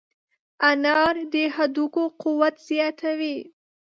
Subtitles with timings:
[0.69, 3.37] انار د هډوکو قوت زیاتوي.